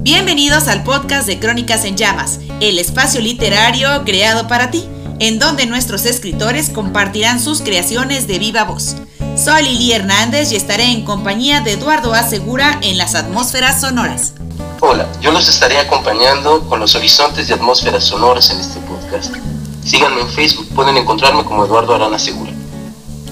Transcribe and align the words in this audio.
Bienvenidos 0.00 0.68
al 0.68 0.84
podcast 0.84 1.26
de 1.26 1.40
Crónicas 1.40 1.84
en 1.84 1.96
Llamas, 1.96 2.38
el 2.60 2.78
espacio 2.78 3.20
literario 3.20 4.04
creado 4.04 4.46
para 4.46 4.70
ti, 4.70 4.88
en 5.18 5.40
donde 5.40 5.66
nuestros 5.66 6.06
escritores 6.06 6.70
compartirán 6.70 7.40
sus 7.40 7.62
creaciones 7.62 8.28
de 8.28 8.38
viva 8.38 8.62
voz. 8.62 8.94
Soy 9.36 9.64
Lili 9.64 9.92
Hernández 9.92 10.52
y 10.52 10.56
estaré 10.56 10.84
en 10.84 11.04
compañía 11.04 11.62
de 11.62 11.72
Eduardo 11.72 12.14
Asegura 12.14 12.78
en 12.80 12.96
las 12.96 13.16
atmósferas 13.16 13.80
sonoras. 13.80 14.34
Hola, 14.80 15.08
yo 15.20 15.32
los 15.32 15.48
estaré 15.48 15.78
acompañando 15.78 16.60
con 16.68 16.78
los 16.78 16.94
horizontes 16.94 17.48
de 17.48 17.54
atmósferas 17.54 18.04
sonoras 18.04 18.50
en 18.50 18.60
este 18.60 18.78
podcast. 18.80 19.34
Síganme 19.84 20.20
en 20.20 20.28
Facebook, 20.28 20.68
pueden 20.76 20.96
encontrarme 20.96 21.44
como 21.44 21.64
Eduardo 21.64 21.96
Arana 21.96 22.20
Segura. 22.20 22.52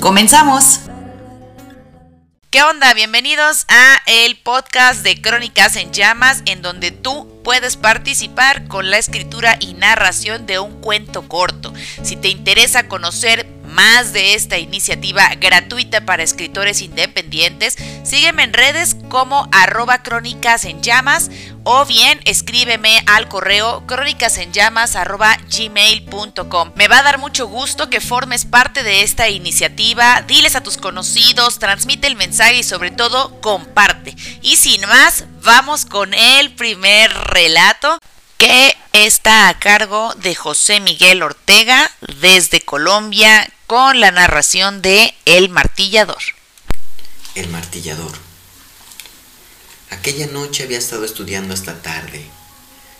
¡Comenzamos! 0.00 0.80
¿Qué 2.57 2.62
onda? 2.62 2.95
Bienvenidos 2.95 3.66
a 3.68 3.98
el 4.07 4.34
podcast 4.38 5.02
de 5.02 5.20
Crónicas 5.20 5.77
en 5.77 5.92
Llamas, 5.92 6.42
en 6.47 6.62
donde 6.62 6.91
tú 6.91 7.42
puedes 7.45 7.77
participar 7.77 8.66
con 8.66 8.91
la 8.91 8.97
escritura 8.97 9.59
y 9.60 9.74
narración 9.74 10.47
de 10.47 10.59
un 10.59 10.80
cuento 10.80 11.28
corto. 11.28 11.74
Si 12.02 12.16
te 12.16 12.28
interesa 12.28 12.88
conocer 12.88 13.47
más 13.76 14.14
de 14.14 14.34
esta 14.34 14.58
iniciativa 14.58 15.28
gratuita 15.38 16.06
para 16.06 16.22
escritores 16.22 16.80
independientes, 16.80 17.76
sígueme 18.04 18.42
en 18.42 18.54
redes 18.54 18.96
como 19.10 19.48
arroba 19.52 20.02
crónicas 20.02 20.64
en 20.64 20.82
llamas 20.82 21.30
o 21.62 21.84
bien 21.84 22.18
escríbeme 22.24 23.04
al 23.06 23.28
correo 23.28 23.84
gmail.com. 25.48 26.72
Me 26.74 26.88
va 26.88 26.98
a 27.00 27.02
dar 27.02 27.18
mucho 27.18 27.48
gusto 27.48 27.90
que 27.90 28.00
formes 28.00 28.46
parte 28.46 28.82
de 28.82 29.02
esta 29.02 29.28
iniciativa, 29.28 30.22
diles 30.22 30.56
a 30.56 30.62
tus 30.62 30.78
conocidos, 30.78 31.58
transmite 31.58 32.06
el 32.06 32.16
mensaje 32.16 32.56
y 32.56 32.62
sobre 32.62 32.90
todo 32.90 33.42
comparte. 33.42 34.16
Y 34.40 34.56
sin 34.56 34.80
más, 34.82 35.24
vamos 35.42 35.84
con 35.84 36.14
el 36.14 36.54
primer 36.54 37.12
relato 37.12 37.98
que 38.38 38.74
está 38.92 39.48
a 39.48 39.58
cargo 39.58 40.14
de 40.14 40.34
José 40.34 40.80
Miguel 40.80 41.22
Ortega 41.22 41.90
desde 42.20 42.62
Colombia 42.62 43.50
con 43.67 43.98
la 43.98 44.12
narración 44.12 44.81
de 44.81 45.12
El 45.25 45.48
Martillador. 45.48 46.22
El 47.34 47.48
Martillador. 47.48 48.12
Aquella 49.91 50.28
noche 50.28 50.62
había 50.62 50.78
estado 50.78 51.05
estudiando 51.05 51.53
hasta 51.53 51.83
tarde. 51.83 52.25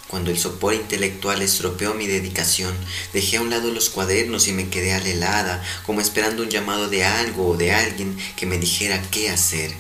Cuando 0.09 0.31
el 0.31 0.39
sopor 0.39 0.75
intelectual 0.75 1.43
estropeó 1.43 1.95
mi 1.95 2.07
dedicación, 2.07 2.77
dejé 3.13 3.37
a 3.37 3.43
un 3.43 3.51
lado 3.51 3.73
los 3.73 3.91
cuadernos 3.91 4.47
y 4.47 4.53
me 4.53 4.69
quedé 4.69 4.93
alelada, 4.93 5.63
como 5.85 6.01
esperando 6.01 6.43
un 6.43 6.51
llamado 6.51 6.89
de 6.89 7.05
algo 7.05 7.49
o 7.49 7.57
de 7.57 7.73
alguien 7.73 8.17
que 8.37 8.47
me 8.47 8.59
dijera 8.59 9.03
qué 9.11 9.31
hacer. 9.31 9.73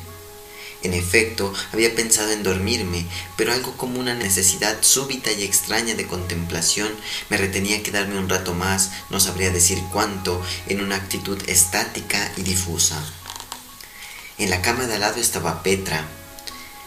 En 0.86 0.94
efecto, 0.94 1.52
había 1.72 1.96
pensado 1.96 2.30
en 2.30 2.44
dormirme, 2.44 3.06
pero 3.36 3.52
algo 3.52 3.76
como 3.76 3.98
una 3.98 4.14
necesidad 4.14 4.76
súbita 4.82 5.32
y 5.32 5.42
extraña 5.42 5.96
de 5.96 6.06
contemplación 6.06 6.94
me 7.28 7.36
retenía 7.36 7.82
quedarme 7.82 8.20
un 8.20 8.28
rato 8.28 8.54
más, 8.54 8.92
no 9.10 9.18
sabría 9.18 9.50
decir 9.50 9.80
cuánto, 9.92 10.40
en 10.68 10.80
una 10.80 10.94
actitud 10.94 11.42
estática 11.48 12.30
y 12.36 12.42
difusa. 12.42 13.04
En 14.38 14.48
la 14.48 14.62
cama 14.62 14.86
de 14.86 14.94
al 14.94 15.00
lado 15.00 15.20
estaba 15.20 15.64
Petra. 15.64 16.06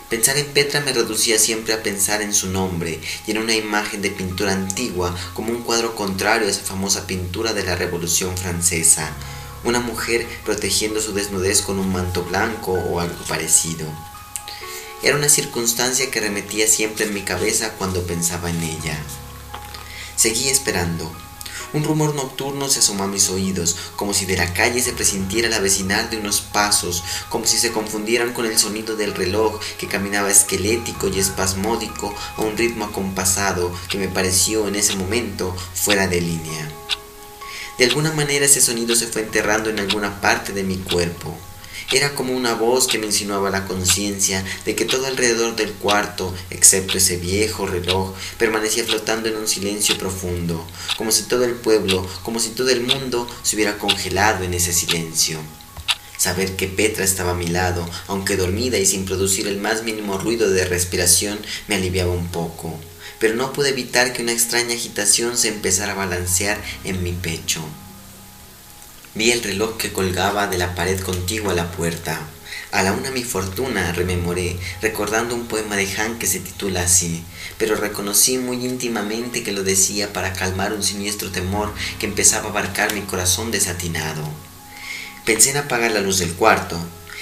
Pensar 0.09 0.37
en 0.37 0.45
Petra 0.45 0.79
me 0.79 0.93
reducía 0.93 1.37
siempre 1.37 1.73
a 1.73 1.83
pensar 1.83 2.21
en 2.21 2.33
su 2.33 2.47
nombre 2.47 3.01
y 3.27 3.31
en 3.31 3.39
una 3.39 3.53
imagen 3.53 4.01
de 4.01 4.11
pintura 4.11 4.53
antigua 4.53 5.13
como 5.33 5.51
un 5.51 5.63
cuadro 5.63 5.97
contrario 5.97 6.47
a 6.47 6.51
esa 6.51 6.61
famosa 6.61 7.05
pintura 7.05 7.51
de 7.51 7.65
la 7.65 7.75
Revolución 7.75 8.37
Francesa, 8.37 9.11
una 9.63 9.79
mujer 9.79 10.27
protegiendo 10.45 11.01
su 11.01 11.13
desnudez 11.13 11.61
con 11.61 11.79
un 11.79 11.91
manto 11.91 12.23
blanco 12.23 12.73
o 12.73 12.99
algo 12.99 13.23
parecido. 13.25 13.85
Era 15.01 15.15
una 15.15 15.29
circunstancia 15.29 16.11
que 16.11 16.19
remetía 16.19 16.67
siempre 16.67 17.05
en 17.05 17.13
mi 17.13 17.21
cabeza 17.21 17.73
cuando 17.77 18.03
pensaba 18.03 18.49
en 18.49 18.61
ella. 18.61 18.97
Seguí 20.15 20.49
esperando. 20.49 21.09
Un 21.71 21.83
rumor 21.83 22.15
nocturno 22.15 22.67
se 22.67 22.79
asomó 22.79 23.03
a 23.03 23.07
mis 23.07 23.29
oídos, 23.29 23.75
como 23.95 24.13
si 24.13 24.25
de 24.25 24.35
la 24.35 24.53
calle 24.53 24.81
se 24.81 24.91
presintiera 24.91 25.49
la 25.49 25.59
vecinar 25.59 26.09
de 26.09 26.17
unos 26.17 26.41
pasos, 26.41 27.03
como 27.29 27.45
si 27.45 27.57
se 27.57 27.71
confundieran 27.71 28.33
con 28.33 28.47
el 28.47 28.57
sonido 28.57 28.95
del 28.95 29.13
reloj 29.13 29.61
que 29.77 29.87
caminaba 29.87 30.31
esquelético 30.31 31.07
y 31.09 31.19
espasmódico 31.19 32.13
a 32.37 32.41
un 32.41 32.57
ritmo 32.57 32.85
acompasado 32.85 33.71
que 33.87 33.99
me 33.99 34.09
pareció 34.09 34.67
en 34.67 34.75
ese 34.75 34.95
momento 34.95 35.55
fuera 35.75 36.07
de 36.07 36.21
línea. 36.21 36.69
De 37.79 37.85
alguna 37.85 38.11
manera 38.11 38.45
ese 38.45 38.59
sonido 38.59 38.93
se 38.93 39.07
fue 39.07 39.21
enterrando 39.21 39.69
en 39.69 39.79
alguna 39.79 40.19
parte 40.19 40.51
de 40.51 40.63
mi 40.63 40.75
cuerpo. 40.75 41.33
Era 41.93 42.13
como 42.13 42.35
una 42.35 42.53
voz 42.53 42.87
que 42.87 42.99
me 42.99 43.05
insinuaba 43.05 43.49
la 43.49 43.67
conciencia 43.67 44.43
de 44.65 44.75
que 44.75 44.83
todo 44.83 45.05
alrededor 45.05 45.55
del 45.55 45.71
cuarto, 45.71 46.35
excepto 46.49 46.97
ese 46.97 47.15
viejo 47.15 47.67
reloj, 47.67 48.13
permanecía 48.37 48.83
flotando 48.83 49.29
en 49.29 49.37
un 49.37 49.47
silencio 49.47 49.97
profundo, 49.97 50.67
como 50.97 51.13
si 51.13 51.23
todo 51.23 51.45
el 51.45 51.53
pueblo, 51.53 52.05
como 52.21 52.41
si 52.41 52.49
todo 52.49 52.69
el 52.69 52.81
mundo 52.81 53.25
se 53.43 53.55
hubiera 53.55 53.77
congelado 53.77 54.43
en 54.43 54.53
ese 54.53 54.73
silencio. 54.73 55.39
Saber 56.17 56.57
que 56.57 56.67
Petra 56.67 57.05
estaba 57.05 57.31
a 57.31 57.35
mi 57.35 57.47
lado, 57.47 57.89
aunque 58.07 58.35
dormida 58.35 58.77
y 58.77 58.85
sin 58.85 59.05
producir 59.05 59.47
el 59.47 59.57
más 59.57 59.83
mínimo 59.83 60.17
ruido 60.17 60.49
de 60.49 60.65
respiración, 60.65 61.39
me 61.69 61.75
aliviaba 61.75 62.11
un 62.11 62.27
poco 62.27 62.77
pero 63.19 63.35
no 63.35 63.53
pude 63.53 63.69
evitar 63.69 64.13
que 64.13 64.23
una 64.23 64.31
extraña 64.31 64.73
agitación 64.73 65.37
se 65.37 65.49
empezara 65.49 65.91
a 65.91 65.95
balancear 65.95 66.59
en 66.83 67.03
mi 67.03 67.11
pecho. 67.11 67.61
Vi 69.15 69.31
el 69.31 69.43
reloj 69.43 69.77
que 69.77 69.91
colgaba 69.91 70.47
de 70.47 70.57
la 70.57 70.75
pared 70.75 70.99
contigua 71.01 71.51
a 71.51 71.55
la 71.55 71.71
puerta. 71.71 72.19
A 72.71 72.83
la 72.83 72.93
una 72.93 73.09
mi 73.09 73.23
fortuna, 73.23 73.91
rememoré, 73.91 74.57
recordando 74.81 75.33
un 75.33 75.47
poema 75.47 75.75
de 75.75 75.89
Han 75.97 76.19
que 76.19 76.27
se 76.27 76.39
titula 76.39 76.83
así, 76.83 77.23
pero 77.57 77.75
reconocí 77.75 78.37
muy 78.37 78.63
íntimamente 78.63 79.43
que 79.43 79.51
lo 79.51 79.63
decía 79.63 80.13
para 80.13 80.33
calmar 80.33 80.73
un 80.73 80.83
siniestro 80.83 81.31
temor 81.31 81.73
que 81.99 82.05
empezaba 82.05 82.47
a 82.47 82.49
abarcar 82.51 82.93
mi 82.93 83.01
corazón 83.01 83.49
desatinado. 83.49 84.23
Pensé 85.25 85.49
en 85.49 85.57
apagar 85.57 85.91
la 85.91 86.01
luz 86.01 86.19
del 86.19 86.33
cuarto. 86.33 86.79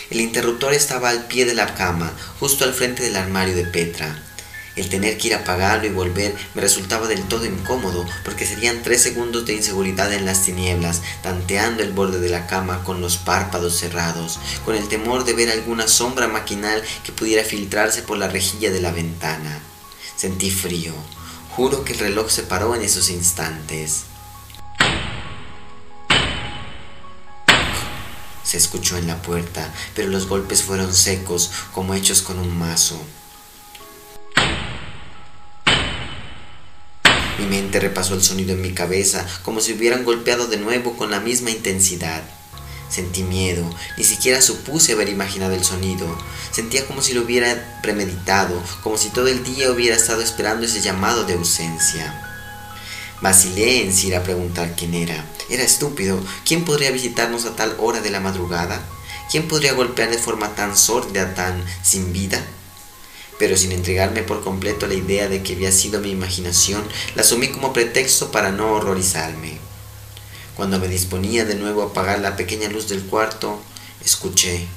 El 0.10 0.20
interruptor 0.22 0.74
estaba 0.74 1.10
al 1.10 1.28
pie 1.28 1.46
de 1.46 1.56
la 1.56 1.76
cama, 1.76 2.14
justo 2.40 2.66
al 2.66 2.74
frente 2.74 3.04
del 3.04 3.16
armario 3.16 3.56
de 3.56 3.66
Petra. 3.66 4.27
El 4.78 4.90
tener 4.90 5.18
que 5.18 5.30
ir 5.30 5.34
a 5.34 5.40
apagarlo 5.40 5.88
y 5.88 5.90
volver 5.90 6.36
me 6.54 6.62
resultaba 6.62 7.08
del 7.08 7.24
todo 7.24 7.46
incómodo, 7.46 8.06
porque 8.24 8.46
serían 8.46 8.84
tres 8.84 9.02
segundos 9.02 9.46
de 9.48 9.56
inseguridad 9.56 10.14
en 10.14 10.26
las 10.26 10.44
tinieblas, 10.44 11.02
tanteando 11.24 11.82
el 11.82 11.92
borde 11.92 12.20
de 12.20 12.30
la 12.30 12.46
cama 12.46 12.84
con 12.84 13.02
los 13.02 13.18
párpados 13.18 13.76
cerrados, 13.76 14.40
con 14.64 14.76
el 14.76 14.88
temor 14.88 15.26
de 15.26 15.34
ver 15.34 15.50
alguna 15.50 15.88
sombra 15.88 16.28
maquinal 16.28 16.84
que 17.04 17.12
pudiera 17.12 17.44
filtrarse 17.44 18.04
por 18.04 18.20
la 18.20 18.28
rejilla 18.28 18.70
de 18.72 18.80
la 18.80 18.92
ventana. 18.92 19.60
Sentí 20.16 20.52
frío. 20.52 20.94
Juro 21.56 21.84
que 21.84 21.94
el 21.94 22.00
reloj 22.00 22.30
se 22.30 22.44
paró 22.44 22.76
en 22.76 22.84
esos 22.84 23.10
instantes. 23.10 24.04
Se 28.44 28.58
escuchó 28.58 28.96
en 28.98 29.08
la 29.08 29.22
puerta, 29.24 29.74
pero 29.96 30.08
los 30.10 30.28
golpes 30.28 30.62
fueron 30.62 30.94
secos, 30.94 31.52
como 31.74 31.96
hechos 31.96 32.22
con 32.22 32.38
un 32.38 32.58
mazo. 32.58 33.02
Mi 37.40 37.46
mente 37.46 37.80
repasó 37.80 38.16
el 38.16 38.24
sonido 38.24 38.54
en 38.54 38.62
mi 38.62 38.74
cabeza 38.74 39.26
como 39.44 39.62
si 39.62 39.74
hubieran 39.74 40.04
golpeado 40.04 40.48
de 40.48 40.58
nuevo 40.58 40.98
con 40.98 41.12
la 41.12 41.20
misma 41.20 41.52
intensidad. 41.52 42.24
Sentí 42.90 43.22
miedo, 43.24 43.70
ni 43.98 44.04
siquiera 44.04 44.42
supuse 44.42 44.94
haber 44.94 45.10
imaginado 45.10 45.54
el 45.54 45.64
sonido. 45.64 46.08
Sentía 46.52 46.88
como 46.88 47.02
si 47.02 47.14
lo 47.14 47.22
hubiera 47.22 47.80
premeditado, 47.84 48.62
como 48.82 48.98
si 48.98 49.10
todo 49.10 49.28
el 49.28 49.44
día 49.44 49.72
hubiera 49.72 49.96
estado 49.96 50.22
esperando 50.22 50.66
ese 50.66 50.82
llamado 50.82 51.26
de 51.26 51.34
ausencia. 51.34 52.24
Vacilé 53.22 53.82
en 53.82 53.98
ir 53.98 54.16
a 54.16 54.24
preguntar 54.24 54.76
quién 54.76 54.94
era. 54.94 55.26
Era 55.50 55.64
estúpido. 55.64 56.20
¿Quién 56.46 56.66
podría 56.66 56.92
visitarnos 56.92 57.46
a 57.46 57.56
tal 57.56 57.76
hora 57.80 58.00
de 58.00 58.10
la 58.10 58.20
madrugada? 58.20 58.82
¿Quién 59.30 59.48
podría 59.48 59.74
golpear 59.74 60.10
de 60.10 60.18
forma 60.18 60.56
tan 60.56 60.78
sórdida, 60.78 61.36
tan 61.36 61.64
sin 61.84 62.14
vida? 62.14 62.42
Pero 63.40 63.56
sin 63.58 63.72
entregarme 63.72 64.24
por 64.24 64.44
completo 64.44 64.86
a 64.86 64.90
la 64.90 64.96
idea 64.96 65.30
de 65.30 65.44
que 65.44 65.54
había 65.54 65.72
sido 65.72 66.00
mi 66.00 66.12
imaginación, 66.12 66.84
la 67.16 67.22
asumí 67.22 67.50
como 67.50 67.74
pretexto 67.74 68.32
para 68.32 68.52
no 68.52 68.74
horrorizarme. 68.74 69.58
Cuando 70.56 70.80
me 70.80 70.88
disponía 70.88 71.46
de 71.46 71.56
nuevo 71.56 71.84
a 71.84 71.86
apagar 71.88 72.20
la 72.20 72.36
pequeña 72.36 72.68
luz 72.70 72.90
del 72.90 73.04
cuarto, 73.04 73.62
escuché. 74.04 74.68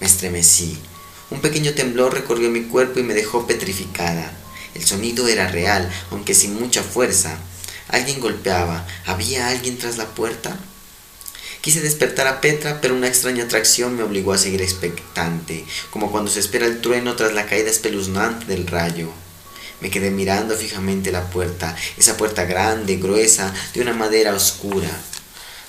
Me 0.00 0.06
estremecí. 0.06 0.78
Un 1.30 1.40
pequeño 1.40 1.72
temblor 1.74 2.14
recorrió 2.14 2.50
mi 2.50 2.64
cuerpo 2.64 3.00
y 3.00 3.02
me 3.02 3.14
dejó 3.14 3.46
petrificada. 3.46 4.32
El 4.74 4.84
sonido 4.84 5.26
era 5.26 5.48
real, 5.48 5.90
aunque 6.10 6.34
sin 6.34 6.54
mucha 6.54 6.82
fuerza. 6.82 7.38
Alguien 7.88 8.20
golpeaba. 8.20 8.86
¿Había 9.06 9.48
alguien 9.48 9.78
tras 9.78 9.96
la 9.96 10.06
puerta? 10.06 10.56
Quise 11.64 11.80
despertar 11.80 12.26
a 12.26 12.42
Petra, 12.42 12.82
pero 12.82 12.94
una 12.94 13.08
extraña 13.08 13.44
atracción 13.44 13.96
me 13.96 14.02
obligó 14.02 14.34
a 14.34 14.38
seguir 14.38 14.60
expectante, 14.60 15.64
como 15.88 16.12
cuando 16.12 16.30
se 16.30 16.40
espera 16.40 16.66
el 16.66 16.82
trueno 16.82 17.16
tras 17.16 17.32
la 17.32 17.46
caída 17.46 17.70
espeluznante 17.70 18.44
del 18.44 18.66
rayo. 18.66 19.08
Me 19.80 19.88
quedé 19.88 20.10
mirando 20.10 20.54
fijamente 20.56 21.10
la 21.10 21.30
puerta, 21.30 21.74
esa 21.96 22.18
puerta 22.18 22.44
grande, 22.44 22.96
gruesa, 22.96 23.54
de 23.72 23.80
una 23.80 23.94
madera 23.94 24.34
oscura. 24.34 24.90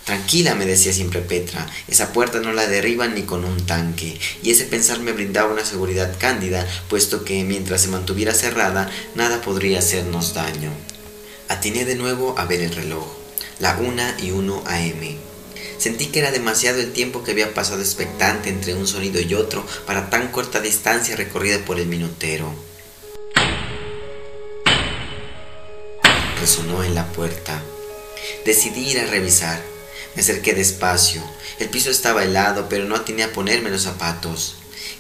Tranquila, 0.04 0.54
me 0.54 0.66
decía 0.66 0.92
siempre 0.92 1.22
Petra, 1.22 1.66
esa 1.88 2.12
puerta 2.12 2.42
no 2.42 2.52
la 2.52 2.68
derriban 2.68 3.16
ni 3.16 3.22
con 3.22 3.46
un 3.46 3.66
tanque, 3.66 4.20
y 4.44 4.52
ese 4.52 4.66
pensar 4.66 5.00
me 5.00 5.14
brindaba 5.14 5.54
una 5.54 5.64
seguridad 5.64 6.14
cándida, 6.20 6.68
puesto 6.90 7.24
que 7.24 7.46
mientras 7.46 7.80
se 7.80 7.88
mantuviera 7.88 8.34
cerrada, 8.34 8.92
nada 9.16 9.40
podría 9.40 9.80
hacernos 9.80 10.34
daño. 10.34 10.74
Atiné 11.48 11.86
de 11.86 11.96
nuevo 11.96 12.38
a 12.38 12.44
ver 12.44 12.60
el 12.60 12.76
reloj, 12.76 13.08
la 13.60 13.78
una 13.78 14.18
y 14.20 14.32
uno 14.32 14.62
a.m. 14.66 15.35
Sentí 15.78 16.08
que 16.08 16.20
era 16.20 16.32
demasiado 16.32 16.80
el 16.80 16.94
tiempo 16.94 17.24
que 17.24 17.32
había 17.32 17.54
pasado 17.54 17.82
expectante 17.82 18.50
entre 18.50 18.74
un 18.74 18.88
sonido 18.88 19.22
y 19.22 19.34
otro 19.34 19.66
para 19.86 20.10
tan 20.10 20.32
corta 20.32 20.62
distancia 20.62 21.16
recorrida 21.16 21.60
por 21.66 21.80
el 21.80 21.88
minutero. 21.88 22.54
Resonó 26.40 26.84
en 26.84 26.96
la 26.96 27.08
puerta. 27.12 27.62
Decidí 28.46 28.92
ir 28.92 29.00
a 29.00 29.06
revisar. 29.06 29.62
Me 30.16 30.22
acerqué 30.22 30.54
despacio. 30.54 31.22
El 31.60 31.70
piso 31.70 31.90
estaba 31.90 32.24
helado, 32.24 32.68
pero 32.70 32.86
no 32.86 32.96
atiné 32.96 33.24
a 33.24 33.34
ponerme 33.34 33.70
los 33.70 33.84
zapatos. 33.84 34.56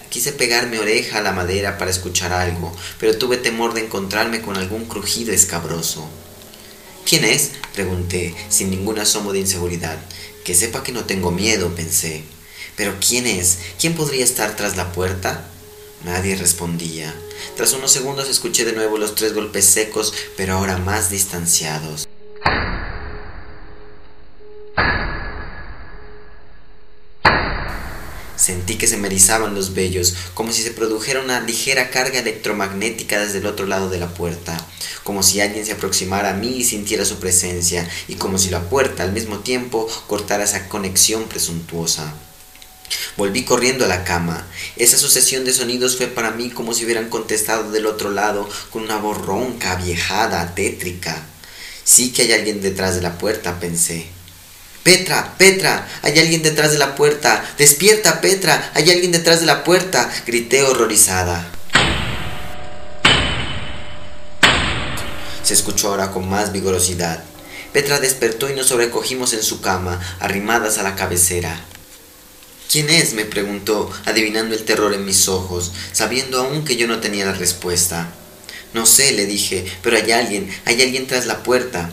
Quise 0.09 0.31
pegar 0.31 0.67
mi 0.67 0.77
oreja 0.77 1.19
a 1.19 1.21
la 1.21 1.31
madera 1.31 1.77
para 1.77 1.91
escuchar 1.91 2.31
algo, 2.31 2.73
pero 2.99 3.17
tuve 3.17 3.37
temor 3.37 3.73
de 3.73 3.81
encontrarme 3.81 4.41
con 4.41 4.57
algún 4.57 4.85
crujido 4.85 5.33
escabroso. 5.33 6.09
¿Quién 7.05 7.23
es? 7.23 7.51
pregunté, 7.73 8.33
sin 8.49 8.71
ningún 8.71 8.97
asomo 8.97 9.31
de 9.31 9.39
inseguridad. 9.39 9.97
Que 10.45 10.53
sepa 10.53 10.83
que 10.83 10.91
no 10.91 11.05
tengo 11.05 11.31
miedo, 11.31 11.73
pensé. 11.73 12.23
Pero 12.77 12.93
¿quién 13.05 13.25
es? 13.25 13.57
¿Quién 13.79 13.95
podría 13.95 14.23
estar 14.23 14.55
tras 14.55 14.77
la 14.77 14.91
puerta? 14.91 15.49
Nadie 16.05 16.35
respondía. 16.35 17.15
Tras 17.57 17.73
unos 17.73 17.91
segundos 17.91 18.29
escuché 18.29 18.63
de 18.63 18.73
nuevo 18.73 18.99
los 18.99 19.15
tres 19.15 19.33
golpes 19.33 19.65
secos, 19.65 20.13
pero 20.37 20.53
ahora 20.53 20.77
más 20.77 21.09
distanciados. 21.09 22.07
Sentí 28.45 28.75
que 28.75 28.85
se 28.85 28.97
me 28.97 29.07
erizaban 29.07 29.55
los 29.55 29.73
vellos, 29.73 30.13
como 30.35 30.53
si 30.53 30.61
se 30.61 30.69
produjera 30.69 31.19
una 31.19 31.41
ligera 31.41 31.89
carga 31.89 32.19
electromagnética 32.19 33.19
desde 33.19 33.39
el 33.39 33.47
otro 33.47 33.65
lado 33.65 33.89
de 33.89 33.97
la 33.97 34.13
puerta, 34.13 34.55
como 35.03 35.23
si 35.23 35.41
alguien 35.41 35.65
se 35.65 35.71
aproximara 35.71 36.29
a 36.29 36.33
mí 36.35 36.57
y 36.57 36.63
sintiera 36.63 37.05
su 37.05 37.17
presencia, 37.17 37.89
y 38.07 38.13
como 38.13 38.37
si 38.37 38.51
la 38.51 38.69
puerta 38.69 39.01
al 39.01 39.13
mismo 39.13 39.39
tiempo 39.39 39.89
cortara 40.05 40.43
esa 40.43 40.69
conexión 40.69 41.23
presuntuosa. 41.23 42.13
Volví 43.17 43.45
corriendo 43.45 43.85
a 43.85 43.87
la 43.87 44.03
cama. 44.03 44.45
Esa 44.75 44.99
sucesión 44.99 45.43
de 45.43 45.51
sonidos 45.51 45.97
fue 45.97 46.05
para 46.05 46.29
mí 46.29 46.51
como 46.51 46.75
si 46.75 46.85
hubieran 46.85 47.09
contestado 47.09 47.71
del 47.71 47.87
otro 47.87 48.11
lado 48.11 48.47
con 48.69 48.83
una 48.83 48.97
voz 48.97 49.25
ronca, 49.25 49.73
viejada, 49.77 50.53
tétrica. 50.53 51.25
Sí 51.83 52.11
que 52.11 52.21
hay 52.21 52.33
alguien 52.33 52.61
detrás 52.61 52.93
de 52.93 53.01
la 53.01 53.17
puerta, 53.17 53.59
pensé. 53.59 54.14
Petra, 54.85 55.33
Petra, 55.39 55.87
hay 56.03 56.19
alguien 56.19 56.43
detrás 56.43 56.71
de 56.71 56.77
la 56.77 56.93
puerta. 56.93 57.43
Despierta, 57.57 58.21
Petra, 58.21 58.69
hay 58.75 58.91
alguien 58.91 59.11
detrás 59.11 59.39
de 59.39 59.47
la 59.47 59.63
puerta. 59.63 60.07
Grité 60.27 60.61
horrorizada. 60.61 61.49
Se 65.41 65.55
escuchó 65.55 65.87
ahora 65.87 66.11
con 66.11 66.29
más 66.29 66.51
vigorosidad. 66.51 67.23
Petra 67.73 67.99
despertó 67.99 68.47
y 68.47 68.53
nos 68.53 68.67
sobrecogimos 68.67 69.33
en 69.33 69.41
su 69.41 69.59
cama, 69.59 69.99
arrimadas 70.19 70.77
a 70.77 70.83
la 70.83 70.95
cabecera. 70.95 71.59
¿Quién 72.71 72.87
es? 72.91 73.15
me 73.15 73.25
preguntó, 73.25 73.91
adivinando 74.05 74.53
el 74.53 74.65
terror 74.65 74.93
en 74.93 75.03
mis 75.03 75.27
ojos, 75.27 75.71
sabiendo 75.93 76.39
aún 76.39 76.63
que 76.63 76.77
yo 76.77 76.85
no 76.85 76.99
tenía 76.99 77.25
la 77.25 77.33
respuesta. 77.33 78.11
No 78.75 78.85
sé, 78.85 79.13
le 79.13 79.25
dije, 79.25 79.65
pero 79.81 79.97
hay 79.97 80.11
alguien, 80.11 80.47
hay 80.65 80.79
alguien 80.83 81.07
tras 81.07 81.25
la 81.25 81.41
puerta. 81.41 81.91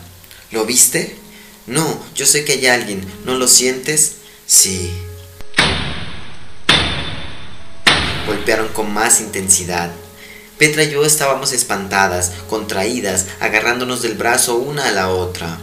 ¿Lo 0.50 0.66
viste? 0.66 1.22
No, 1.66 2.00
yo 2.14 2.26
sé 2.26 2.44
que 2.44 2.52
hay 2.52 2.66
alguien. 2.66 3.06
¿No 3.24 3.34
lo 3.34 3.46
sientes? 3.46 4.16
Sí. 4.46 4.92
Golpearon 8.26 8.68
con 8.68 8.92
más 8.92 9.20
intensidad. 9.20 9.92
Petra 10.58 10.84
y 10.84 10.90
yo 10.90 11.04
estábamos 11.04 11.52
espantadas, 11.52 12.32
contraídas, 12.48 13.26
agarrándonos 13.40 14.02
del 14.02 14.14
brazo 14.14 14.56
una 14.56 14.88
a 14.88 14.92
la 14.92 15.08
otra. 15.08 15.58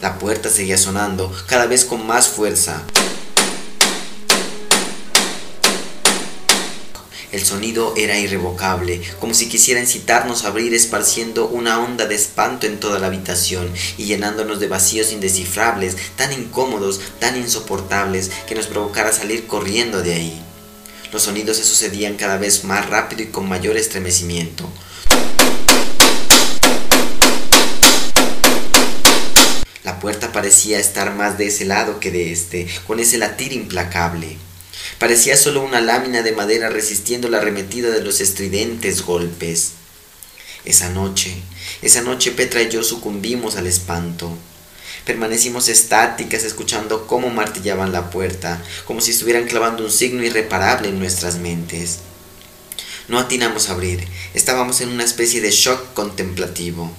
La 0.00 0.18
puerta 0.18 0.48
seguía 0.48 0.78
sonando, 0.78 1.30
cada 1.46 1.66
vez 1.66 1.84
con 1.84 2.06
más 2.06 2.28
fuerza. 2.28 2.82
El 7.32 7.44
sonido 7.44 7.94
era 7.96 8.18
irrevocable, 8.18 9.00
como 9.20 9.34
si 9.34 9.48
quisiera 9.48 9.78
incitarnos 9.80 10.44
a 10.44 10.48
abrir 10.48 10.74
esparciendo 10.74 11.46
una 11.46 11.78
onda 11.78 12.06
de 12.06 12.16
espanto 12.16 12.66
en 12.66 12.80
toda 12.80 12.98
la 12.98 13.06
habitación 13.06 13.72
y 13.96 14.06
llenándonos 14.06 14.58
de 14.58 14.66
vacíos 14.66 15.12
indescifrables, 15.12 15.96
tan 16.16 16.32
incómodos, 16.32 17.00
tan 17.20 17.36
insoportables, 17.36 18.32
que 18.48 18.56
nos 18.56 18.66
provocara 18.66 19.12
salir 19.12 19.46
corriendo 19.46 20.02
de 20.02 20.14
ahí. 20.14 20.42
Los 21.12 21.22
sonidos 21.22 21.58
se 21.58 21.64
sucedían 21.64 22.16
cada 22.16 22.36
vez 22.36 22.64
más 22.64 22.88
rápido 22.88 23.22
y 23.22 23.26
con 23.26 23.48
mayor 23.48 23.76
estremecimiento. 23.76 24.68
La 29.84 30.00
puerta 30.00 30.32
parecía 30.32 30.80
estar 30.80 31.14
más 31.14 31.38
de 31.38 31.46
ese 31.46 31.64
lado 31.64 32.00
que 32.00 32.10
de 32.10 32.32
este, 32.32 32.66
con 32.88 32.98
ese 32.98 33.18
latir 33.18 33.52
implacable. 33.52 34.36
Parecía 35.00 35.38
solo 35.38 35.62
una 35.62 35.80
lámina 35.80 36.20
de 36.20 36.32
madera 36.32 36.68
resistiendo 36.68 37.30
la 37.30 37.38
arremetida 37.38 37.88
de 37.88 38.02
los 38.02 38.20
estridentes 38.20 39.00
golpes. 39.00 39.72
Esa 40.66 40.90
noche, 40.90 41.34
esa 41.80 42.02
noche 42.02 42.32
Petra 42.32 42.60
y 42.60 42.68
yo 42.68 42.82
sucumbimos 42.82 43.56
al 43.56 43.66
espanto. 43.66 44.36
Permanecimos 45.06 45.70
estáticas 45.70 46.44
escuchando 46.44 47.06
cómo 47.06 47.30
martillaban 47.30 47.92
la 47.92 48.10
puerta, 48.10 48.62
como 48.84 49.00
si 49.00 49.12
estuvieran 49.12 49.46
clavando 49.46 49.84
un 49.84 49.90
signo 49.90 50.22
irreparable 50.22 50.90
en 50.90 50.98
nuestras 50.98 51.36
mentes. 51.36 52.00
No 53.08 53.18
atinamos 53.18 53.70
a 53.70 53.72
abrir, 53.72 54.06
estábamos 54.34 54.82
en 54.82 54.90
una 54.90 55.04
especie 55.04 55.40
de 55.40 55.50
shock 55.50 55.94
contemplativo. 55.94 56.92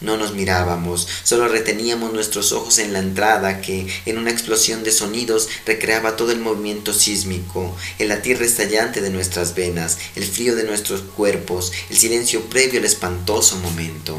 No 0.00 0.16
nos 0.16 0.32
mirábamos, 0.32 1.06
solo 1.24 1.46
reteníamos 1.48 2.12
nuestros 2.12 2.52
ojos 2.52 2.78
en 2.78 2.94
la 2.94 3.00
entrada 3.00 3.60
que, 3.60 3.86
en 4.06 4.16
una 4.16 4.30
explosión 4.30 4.82
de 4.82 4.92
sonidos, 4.92 5.48
recreaba 5.66 6.16
todo 6.16 6.32
el 6.32 6.38
movimiento 6.38 6.94
sísmico, 6.94 7.76
el 7.98 8.08
latir 8.08 8.38
restallante 8.38 9.02
de 9.02 9.10
nuestras 9.10 9.54
venas, 9.54 9.98
el 10.16 10.24
frío 10.24 10.56
de 10.56 10.64
nuestros 10.64 11.02
cuerpos, 11.02 11.72
el 11.90 11.98
silencio 11.98 12.42
previo 12.48 12.80
al 12.80 12.86
espantoso 12.86 13.56
momento. 13.58 14.18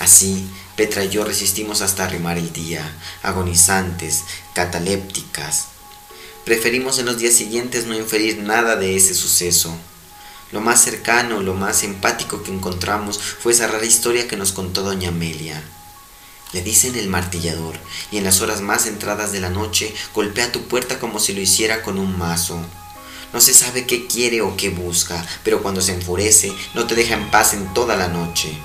Así, 0.00 0.44
Petra 0.76 1.04
y 1.04 1.08
yo 1.08 1.24
resistimos 1.24 1.80
hasta 1.80 2.04
arrimar 2.04 2.36
el 2.36 2.52
día, 2.52 2.98
agonizantes, 3.22 4.24
catalépticas. 4.54 5.66
Preferimos 6.44 6.98
en 6.98 7.06
los 7.06 7.16
días 7.18 7.34
siguientes 7.34 7.86
no 7.86 7.94
inferir 7.94 8.38
nada 8.38 8.74
de 8.74 8.96
ese 8.96 9.14
suceso. 9.14 9.74
Lo 10.54 10.60
más 10.60 10.80
cercano, 10.80 11.42
lo 11.42 11.52
más 11.54 11.82
empático 11.82 12.44
que 12.44 12.52
encontramos 12.52 13.18
fue 13.18 13.50
esa 13.50 13.66
rara 13.66 13.84
historia 13.84 14.28
que 14.28 14.36
nos 14.36 14.52
contó 14.52 14.82
doña 14.82 15.08
Amelia. 15.08 15.60
Le 16.52 16.62
dicen 16.62 16.94
el 16.94 17.08
martillador, 17.08 17.74
y 18.12 18.18
en 18.18 18.24
las 18.24 18.40
horas 18.40 18.60
más 18.60 18.86
entradas 18.86 19.32
de 19.32 19.40
la 19.40 19.50
noche 19.50 19.92
golpea 20.14 20.52
tu 20.52 20.68
puerta 20.68 21.00
como 21.00 21.18
si 21.18 21.32
lo 21.32 21.40
hiciera 21.40 21.82
con 21.82 21.98
un 21.98 22.16
mazo. 22.16 22.64
No 23.32 23.40
se 23.40 23.52
sabe 23.52 23.84
qué 23.84 24.06
quiere 24.06 24.42
o 24.42 24.56
qué 24.56 24.68
busca, 24.68 25.26
pero 25.42 25.60
cuando 25.60 25.80
se 25.80 25.92
enfurece 25.92 26.52
no 26.72 26.86
te 26.86 26.94
deja 26.94 27.14
en 27.14 27.32
paz 27.32 27.52
en 27.52 27.74
toda 27.74 27.96
la 27.96 28.06
noche. 28.06 28.56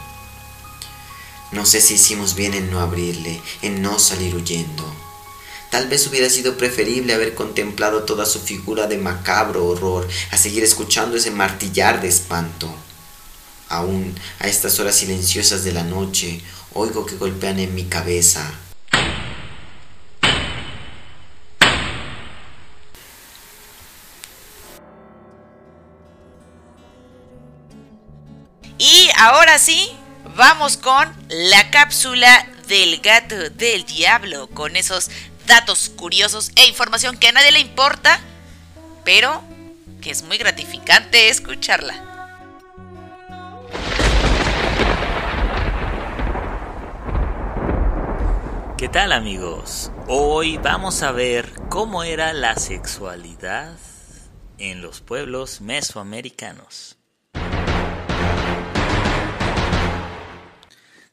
No 1.52 1.66
sé 1.66 1.82
si 1.82 1.96
hicimos 1.96 2.36
bien 2.36 2.54
en 2.54 2.70
no 2.70 2.82
abrirle, 2.82 3.42
en 3.64 3.82
no 3.82 3.98
salir 3.98 4.36
huyendo. 4.36 5.09
Tal 5.70 5.88
vez 5.88 6.08
hubiera 6.08 6.30
sido 6.30 6.58
preferible 6.58 7.14
haber 7.14 7.36
contemplado 7.36 8.04
toda 8.04 8.26
su 8.26 8.40
figura 8.40 8.88
de 8.88 8.98
macabro 8.98 9.68
horror 9.68 10.08
a 10.32 10.38
seguir 10.38 10.64
escuchando 10.64 11.18
ese 11.18 11.30
martillar 11.30 12.02
de 12.02 12.08
espanto. 12.08 12.74
Aún 13.68 14.16
a 14.40 14.48
estas 14.48 14.80
horas 14.80 14.96
silenciosas 14.96 15.64
de 15.64 15.74
la 15.74 15.84
noche 15.84 16.42
oigo 16.74 17.06
que 17.06 17.16
golpean 17.16 17.60
en 17.60 17.76
mi 17.76 17.86
cabeza. 17.86 18.52
Y 28.80 29.10
ahora 29.18 29.60
sí, 29.60 29.92
vamos 30.36 30.78
con 30.78 31.16
la 31.30 31.70
cápsula 31.70 32.48
del 32.68 33.02
gato 33.02 33.36
del 33.52 33.86
diablo, 33.86 34.48
con 34.48 34.76
esos 34.76 35.10
datos 35.50 35.90
curiosos 35.90 36.52
e 36.56 36.68
información 36.68 37.18
que 37.18 37.28
a 37.28 37.32
nadie 37.32 37.52
le 37.52 37.60
importa, 37.60 38.22
pero 39.04 39.42
que 40.00 40.12
es 40.12 40.22
muy 40.22 40.38
gratificante 40.38 41.28
escucharla. 41.28 42.06
¿Qué 48.78 48.88
tal 48.88 49.12
amigos? 49.12 49.92
Hoy 50.08 50.58
vamos 50.58 51.02
a 51.02 51.12
ver 51.12 51.52
cómo 51.68 52.04
era 52.04 52.32
la 52.32 52.56
sexualidad 52.56 53.76
en 54.60 54.82
los 54.82 55.02
pueblos 55.02 55.62
mesoamericanos. 55.62 56.99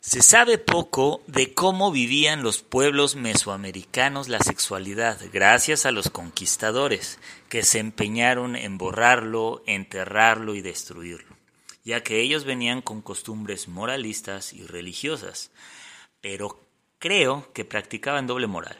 Se 0.08 0.22
sabe 0.22 0.56
poco 0.58 1.20
de 1.26 1.52
cómo 1.52 1.90
vivían 1.90 2.44
los 2.44 2.62
pueblos 2.62 3.16
mesoamericanos 3.16 4.28
la 4.28 4.38
sexualidad 4.38 5.18
gracias 5.32 5.84
a 5.84 5.90
los 5.90 6.10
conquistadores, 6.10 7.18
que 7.48 7.64
se 7.64 7.80
empeñaron 7.80 8.54
en 8.54 8.78
borrarlo, 8.78 9.64
enterrarlo 9.66 10.54
y 10.54 10.60
destruirlo, 10.60 11.36
ya 11.84 12.04
que 12.04 12.20
ellos 12.20 12.44
venían 12.44 12.82
con 12.82 13.02
costumbres 13.02 13.66
moralistas 13.66 14.52
y 14.52 14.64
religiosas, 14.64 15.50
pero 16.20 16.60
creo 17.00 17.52
que 17.52 17.64
practicaban 17.64 18.28
doble 18.28 18.46
moral. 18.46 18.78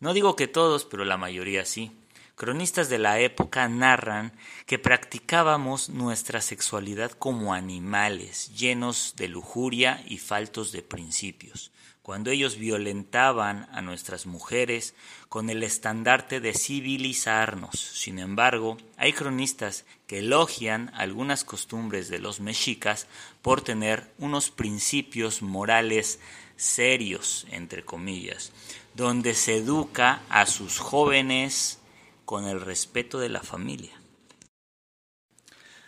No 0.00 0.14
digo 0.14 0.34
que 0.34 0.48
todos, 0.48 0.86
pero 0.86 1.04
la 1.04 1.18
mayoría 1.18 1.66
sí. 1.66 1.92
Cronistas 2.36 2.88
de 2.88 2.98
la 2.98 3.20
época 3.20 3.68
narran 3.68 4.32
que 4.66 4.80
practicábamos 4.80 5.88
nuestra 5.88 6.40
sexualidad 6.40 7.12
como 7.12 7.54
animales, 7.54 8.52
llenos 8.56 9.14
de 9.16 9.28
lujuria 9.28 10.02
y 10.04 10.18
faltos 10.18 10.72
de 10.72 10.82
principios, 10.82 11.70
cuando 12.02 12.32
ellos 12.32 12.58
violentaban 12.58 13.68
a 13.70 13.82
nuestras 13.82 14.26
mujeres 14.26 14.96
con 15.28 15.48
el 15.48 15.62
estandarte 15.62 16.40
de 16.40 16.54
civilizarnos. 16.54 17.78
Sin 17.78 18.18
embargo, 18.18 18.78
hay 18.96 19.12
cronistas 19.12 19.84
que 20.08 20.18
elogian 20.18 20.90
algunas 20.96 21.44
costumbres 21.44 22.08
de 22.08 22.18
los 22.18 22.40
mexicas 22.40 23.06
por 23.42 23.62
tener 23.62 24.12
unos 24.18 24.50
principios 24.50 25.40
morales 25.40 26.18
serios, 26.56 27.46
entre 27.52 27.84
comillas, 27.84 28.50
donde 28.96 29.34
se 29.34 29.58
educa 29.58 30.22
a 30.28 30.46
sus 30.46 30.80
jóvenes 30.80 31.78
con 32.24 32.46
el 32.46 32.60
respeto 32.60 33.18
de 33.18 33.28
la 33.28 33.42
familia. 33.42 34.00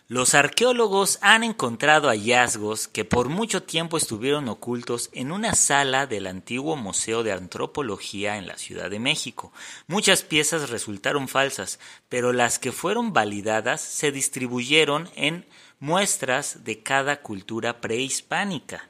Los 0.09 0.35
arqueólogos 0.35 1.19
han 1.21 1.43
encontrado 1.43 2.11
hallazgos 2.11 2.87
que 2.87 3.05
por 3.05 3.29
mucho 3.29 3.65
tiempo 3.65 3.97
estuvieron 3.97 4.49
ocultos 4.49 5.11
en 5.13 5.33
una 5.33 5.55
sala 5.55 6.07
del 6.07 6.29
antiguo 6.29 6.77
Museo 6.77 7.25
de 7.25 7.33
Antropología 7.33 8.37
en 8.37 8.47
la 8.47 8.57
Ciudad 8.57 8.89
de 8.89 9.01
México. 9.01 9.53
Muchas 9.89 10.23
piezas 10.23 10.71
resultaron 10.71 11.27
falsas, 11.27 11.81
pero 12.09 12.33
las 12.33 12.61
que 12.61 12.71
fueron 12.71 13.13
validadas 13.13 13.81
se 13.81 14.13
distribuyeron 14.13 15.11
en 15.17 15.45
muestras 15.81 16.63
de 16.63 16.85
cada 16.85 17.21
cultura 17.21 17.81
prehispánica. 17.81 18.89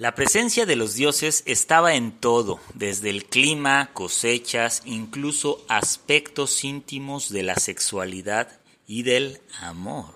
La 0.00 0.14
presencia 0.14 0.64
de 0.64 0.76
los 0.76 0.94
dioses 0.94 1.42
estaba 1.44 1.94
en 1.94 2.12
todo, 2.12 2.60
desde 2.74 3.10
el 3.10 3.24
clima, 3.24 3.90
cosechas, 3.94 4.82
incluso 4.84 5.64
aspectos 5.68 6.62
íntimos 6.62 7.30
de 7.30 7.42
la 7.42 7.56
sexualidad 7.56 8.60
y 8.86 9.02
del 9.02 9.40
amor. 9.60 10.14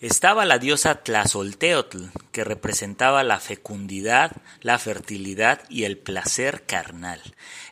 Estaba 0.00 0.46
la 0.46 0.58
diosa 0.58 1.02
Tlazolteotl, 1.02 2.04
que 2.32 2.42
representaba 2.42 3.22
la 3.22 3.38
fecundidad, 3.38 4.32
la 4.62 4.78
fertilidad 4.78 5.68
y 5.68 5.84
el 5.84 5.98
placer 5.98 6.64
carnal. 6.64 7.20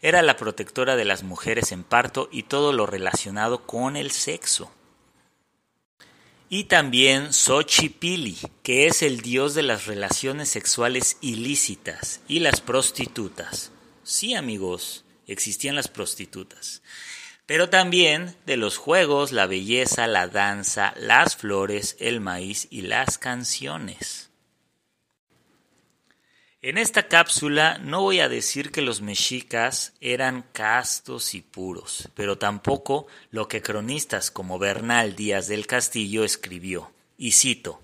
Era 0.03 0.21
la 0.21 0.37
protectora 0.37 0.97
de 0.97 1.07
las 1.07 1.23
mujeres 1.23 1.73
en 1.73 1.85
parto 1.85 2.29
y 2.31 2.43
todo 2.43 2.75
lo 2.75 2.85
relacionado 2.85 3.65
con 3.65 3.97
el 3.97 4.11
sexo 4.11 4.71
y 6.51 6.65
también 6.65 7.33
Xochipili, 7.33 8.39
que 8.63 8.87
es 8.87 9.03
el 9.03 9.21
dios 9.21 9.55
de 9.55 9.63
las 9.63 9.87
relaciones 9.87 10.49
sexuales 10.49 11.19
ilícitas 11.21 12.21
y 12.27 12.41
las 12.41 12.61
prostitutas. 12.61 13.71
Sí, 14.03 14.35
amigos, 14.35 15.05
existían 15.27 15.75
las 15.75 15.89
prostitutas. 15.89 16.83
Pero 17.45 17.69
también 17.69 18.37
de 18.47 18.57
los 18.57 18.77
juegos, 18.77 19.33
la 19.33 19.47
belleza, 19.47 20.07
la 20.07 20.29
danza, 20.29 20.95
las 20.97 21.37
flores, 21.37 21.97
el 21.99 22.21
maíz 22.21 22.67
y 22.71 22.83
las 22.83 23.19
canciones. 23.19 24.28
En 26.69 26.77
esta 26.77 27.09
cápsula 27.09 27.79
no 27.79 28.03
voy 28.03 28.21
a 28.21 28.29
decir 28.29 28.71
que 28.71 28.83
los 28.83 29.01
mexicas 29.01 29.95
eran 30.03 30.45
castos 30.53 31.33
y 31.33 31.41
puros, 31.41 32.11
pero 32.15 32.37
tampoco 32.37 33.07
lo 33.31 33.49
que 33.49 33.63
cronistas 33.63 34.31
como 34.31 34.59
Bernal 34.59 35.17
Díaz 35.17 35.49
del 35.49 35.67
Castillo 35.67 36.25
escribió, 36.25 36.93
y 37.17 37.33
cito, 37.33 37.81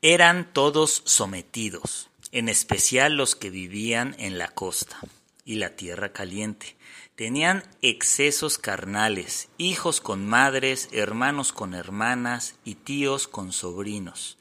eran 0.00 0.50
todos 0.54 1.02
sometidos, 1.04 2.08
en 2.32 2.48
especial 2.48 3.18
los 3.18 3.36
que 3.36 3.50
vivían 3.50 4.16
en 4.18 4.38
la 4.38 4.48
costa 4.48 4.98
y 5.44 5.56
la 5.56 5.76
tierra 5.76 6.10
caliente. 6.10 6.76
Tenían 7.16 7.64
excesos 7.82 8.56
carnales, 8.56 9.50
hijos 9.58 10.00
con 10.00 10.26
madres, 10.26 10.88
hermanos 10.90 11.52
con 11.52 11.74
hermanas 11.74 12.54
y 12.64 12.76
tíos 12.76 13.28
con 13.28 13.52
sobrinos 13.52 14.38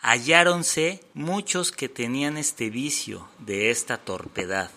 halláronse 0.00 1.00
muchos 1.14 1.72
que 1.72 1.88
tenían 1.88 2.36
este 2.36 2.70
vicio 2.70 3.28
de 3.38 3.70
esta 3.70 3.98
torpedad, 3.98 4.70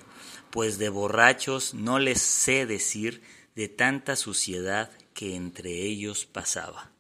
pues 0.50 0.78
de 0.78 0.90
borrachos 0.90 1.74
no 1.74 2.00
les 2.00 2.22
sé 2.22 2.66
decir 2.66 3.22
de 3.56 3.70
tanta 3.70 4.16
suciedad 4.16 4.92
que 5.13 5.36
entre 5.36 5.72
ellos 5.72 6.25
pasaba. 6.25 6.92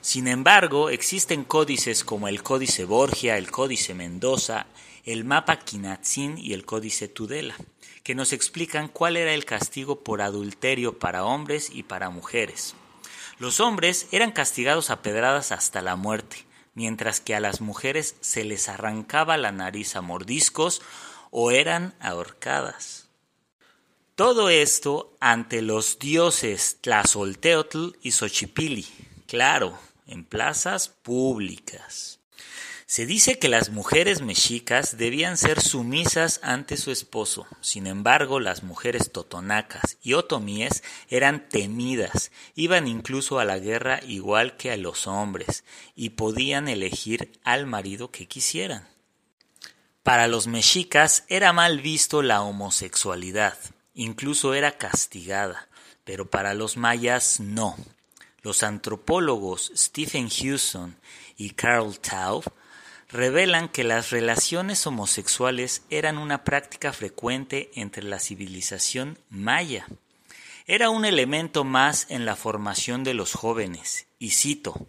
Sin 0.00 0.28
embargo, 0.28 0.90
existen 0.90 1.42
códices 1.42 2.04
como 2.04 2.28
el 2.28 2.44
Códice 2.44 2.84
Borgia, 2.84 3.36
el 3.38 3.50
Códice 3.50 3.92
Mendoza, 3.92 4.66
el 5.04 5.24
Mapa 5.24 5.58
Quinatzin 5.58 6.38
y 6.38 6.52
el 6.52 6.64
Códice 6.64 7.08
Tudela, 7.08 7.56
que 8.04 8.14
nos 8.14 8.32
explican 8.32 8.86
cuál 8.86 9.16
era 9.16 9.34
el 9.34 9.44
castigo 9.44 10.04
por 10.04 10.22
adulterio 10.22 10.98
para 11.00 11.24
hombres 11.24 11.70
y 11.72 11.82
para 11.82 12.10
mujeres. 12.10 12.76
Los 13.38 13.60
hombres 13.60 14.08
eran 14.12 14.32
castigados 14.32 14.90
a 14.90 15.02
pedradas 15.02 15.52
hasta 15.52 15.82
la 15.82 15.96
muerte, 15.96 16.46
mientras 16.74 17.20
que 17.20 17.34
a 17.34 17.40
las 17.40 17.60
mujeres 17.60 18.16
se 18.20 18.44
les 18.44 18.68
arrancaba 18.68 19.36
la 19.36 19.52
nariz 19.52 19.94
a 19.96 20.00
mordiscos 20.00 20.80
o 21.30 21.50
eran 21.50 21.94
ahorcadas. 22.00 23.08
Todo 24.14 24.48
esto 24.48 25.14
ante 25.20 25.60
los 25.60 25.98
dioses 25.98 26.78
Tlazolteotl 26.80 27.96
y 28.00 28.12
Xochipili, 28.12 28.86
claro, 29.26 29.78
en 30.06 30.24
plazas 30.24 30.88
públicas. 30.88 32.20
Se 32.88 33.04
dice 33.04 33.40
que 33.40 33.48
las 33.48 33.70
mujeres 33.70 34.22
mexicas 34.22 34.96
debían 34.96 35.36
ser 35.36 35.60
sumisas 35.60 36.38
ante 36.44 36.76
su 36.76 36.92
esposo, 36.92 37.48
sin 37.60 37.88
embargo 37.88 38.38
las 38.38 38.62
mujeres 38.62 39.10
totonacas 39.10 39.98
y 40.02 40.12
otomíes 40.12 40.84
eran 41.08 41.48
temidas, 41.48 42.30
iban 42.54 42.86
incluso 42.86 43.40
a 43.40 43.44
la 43.44 43.58
guerra 43.58 44.00
igual 44.06 44.56
que 44.56 44.70
a 44.70 44.76
los 44.76 45.08
hombres, 45.08 45.64
y 45.96 46.10
podían 46.10 46.68
elegir 46.68 47.32
al 47.42 47.66
marido 47.66 48.12
que 48.12 48.28
quisieran. 48.28 48.86
Para 50.04 50.28
los 50.28 50.46
mexicas 50.46 51.24
era 51.26 51.52
mal 51.52 51.80
visto 51.80 52.22
la 52.22 52.42
homosexualidad, 52.42 53.58
incluso 53.94 54.54
era 54.54 54.78
castigada, 54.78 55.68
pero 56.04 56.30
para 56.30 56.54
los 56.54 56.76
mayas 56.76 57.40
no. 57.40 57.74
Los 58.42 58.62
antropólogos 58.62 59.72
Stephen 59.74 60.28
Hewson 60.30 60.96
y 61.36 61.50
Carl 61.50 61.98
Taub 61.98 62.44
revelan 63.16 63.68
que 63.68 63.82
las 63.82 64.10
relaciones 64.10 64.86
homosexuales 64.86 65.82
eran 65.90 66.18
una 66.18 66.44
práctica 66.44 66.92
frecuente 66.92 67.70
entre 67.74 68.02
la 68.02 68.20
civilización 68.20 69.18
maya. 69.30 69.86
Era 70.66 70.90
un 70.90 71.04
elemento 71.04 71.64
más 71.64 72.06
en 72.10 72.24
la 72.26 72.36
formación 72.36 73.04
de 73.04 73.14
los 73.14 73.32
jóvenes, 73.32 74.06
y 74.18 74.30
cito, 74.30 74.86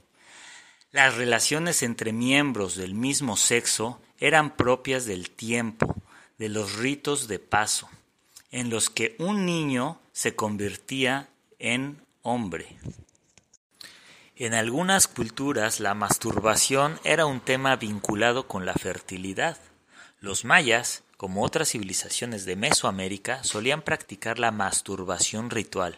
las 0.91 1.15
relaciones 1.15 1.83
entre 1.83 2.13
miembros 2.13 2.75
del 2.75 2.93
mismo 2.93 3.37
sexo 3.37 4.01
eran 4.19 4.55
propias 4.55 5.05
del 5.05 5.29
tiempo, 5.29 5.95
de 6.37 6.49
los 6.49 6.75
ritos 6.75 7.27
de 7.27 7.39
paso, 7.39 7.89
en 8.51 8.69
los 8.69 8.89
que 8.89 9.15
un 9.19 9.45
niño 9.45 9.99
se 10.11 10.35
convertía 10.35 11.29
en 11.59 12.01
hombre. 12.23 12.77
En 14.39 14.53
algunas 14.53 15.07
culturas 15.07 15.79
la 15.79 15.95
masturbación 15.95 16.99
era 17.03 17.25
un 17.25 17.39
tema 17.39 17.75
vinculado 17.75 18.47
con 18.47 18.67
la 18.67 18.75
fertilidad. 18.75 19.57
Los 20.19 20.45
mayas, 20.45 21.01
como 21.17 21.43
otras 21.43 21.69
civilizaciones 21.69 22.45
de 22.45 22.55
Mesoamérica, 22.55 23.43
solían 23.43 23.81
practicar 23.81 24.37
la 24.37 24.51
masturbación 24.51 25.49
ritual 25.49 25.97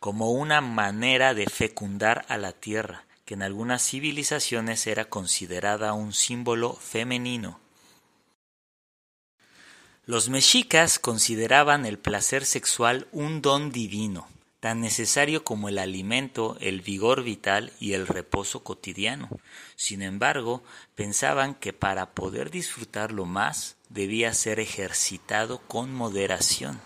como 0.00 0.32
una 0.32 0.60
manera 0.60 1.32
de 1.32 1.46
fecundar 1.46 2.26
a 2.28 2.36
la 2.36 2.52
tierra, 2.52 3.06
que 3.24 3.32
en 3.32 3.42
algunas 3.42 3.80
civilizaciones 3.88 4.86
era 4.86 5.06
considerada 5.06 5.94
un 5.94 6.12
símbolo 6.12 6.74
femenino. 6.74 7.58
Los 10.04 10.28
mexicas 10.28 10.98
consideraban 10.98 11.86
el 11.86 11.98
placer 11.98 12.44
sexual 12.44 13.08
un 13.12 13.40
don 13.40 13.72
divino, 13.72 14.28
tan 14.60 14.80
necesario 14.80 15.44
como 15.44 15.68
el 15.68 15.78
alimento, 15.78 16.56
el 16.60 16.80
vigor 16.80 17.22
vital 17.22 17.72
y 17.78 17.92
el 17.92 18.06
reposo 18.06 18.64
cotidiano. 18.64 19.28
Sin 19.76 20.02
embargo, 20.02 20.62
pensaban 20.94 21.54
que 21.54 21.72
para 21.72 22.10
poder 22.10 22.50
disfrutarlo 22.50 23.24
más 23.24 23.76
debía 23.88 24.34
ser 24.34 24.60
ejercitado 24.60 25.58
con 25.68 25.94
moderación. 25.94 26.80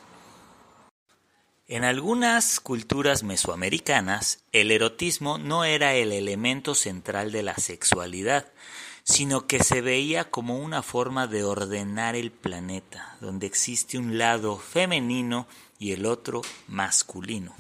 En 1.67 1.85
algunas 1.85 2.61
culturas 2.61 3.23
mesoamericanas, 3.23 4.45
el 4.53 4.71
erotismo 4.71 5.39
no 5.39 5.65
era 5.65 5.95
el 5.95 6.13
elemento 6.13 6.75
central 6.75 7.33
de 7.33 7.43
la 7.43 7.55
sexualidad, 7.55 8.53
sino 9.05 9.47
que 9.47 9.65
se 9.65 9.81
veía 9.81 10.31
como 10.31 10.59
una 10.59 10.83
forma 10.83 11.27
de 11.27 11.45
ordenar 11.45 12.15
el 12.15 12.31
planeta, 12.31 13.17
donde 13.21 13.47
existe 13.47 13.97
un 13.97 14.19
lado 14.19 14.59
femenino 14.59 15.47
y 15.83 15.91
el 15.91 16.07
otro 16.07 16.43
masculino. 16.69 17.57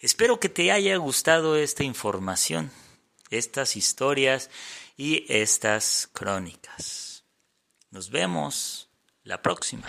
Espero 0.00 0.40
que 0.40 0.48
te 0.48 0.72
haya 0.72 0.96
gustado 0.96 1.56
esta 1.56 1.84
información, 1.84 2.72
estas 3.30 3.76
historias 3.76 4.50
y 4.96 5.24
estas 5.28 6.08
crónicas. 6.12 7.22
Nos 7.92 8.10
vemos 8.10 8.90
la 9.22 9.40
próxima. 9.42 9.86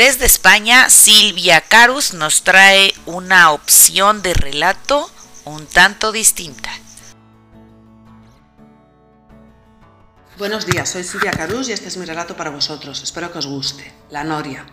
Desde 0.00 0.24
España, 0.24 0.88
Silvia 0.88 1.60
Carus 1.60 2.14
nos 2.14 2.42
trae 2.42 2.94
una 3.04 3.50
opción 3.50 4.22
de 4.22 4.32
relato 4.32 5.10
un 5.44 5.66
tanto 5.66 6.10
distinta. 6.10 6.70
Buenos 10.38 10.64
días, 10.64 10.88
soy 10.88 11.04
Silvia 11.04 11.32
Carus 11.32 11.68
y 11.68 11.72
este 11.72 11.88
es 11.88 11.98
mi 11.98 12.06
relato 12.06 12.34
para 12.34 12.48
vosotros. 12.48 13.02
Espero 13.02 13.30
que 13.30 13.40
os 13.40 13.46
guste. 13.46 13.92
La 14.08 14.24
Noria. 14.24 14.64